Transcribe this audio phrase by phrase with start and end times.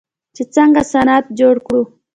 [0.35, 1.81] چې څنګه صنعت جوړ کړو.